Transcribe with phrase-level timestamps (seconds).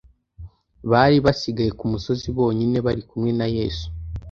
[0.91, 3.85] Bari basigaye ku musozi bonyine bari kumwe na Yesu.